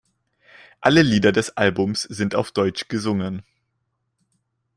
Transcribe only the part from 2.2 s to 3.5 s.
auf Deutsch gesungen.